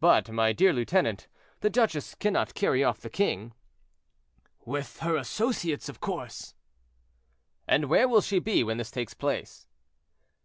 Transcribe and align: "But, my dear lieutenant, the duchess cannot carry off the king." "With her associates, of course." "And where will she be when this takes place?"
"But, 0.00 0.28
my 0.32 0.52
dear 0.52 0.72
lieutenant, 0.72 1.28
the 1.60 1.70
duchess 1.70 2.16
cannot 2.16 2.54
carry 2.56 2.82
off 2.82 3.00
the 3.00 3.08
king." 3.08 3.52
"With 4.64 4.98
her 4.98 5.14
associates, 5.14 5.88
of 5.88 6.00
course." 6.00 6.56
"And 7.68 7.84
where 7.84 8.08
will 8.08 8.22
she 8.22 8.40
be 8.40 8.64
when 8.64 8.78
this 8.78 8.90
takes 8.90 9.14
place?" 9.14 9.68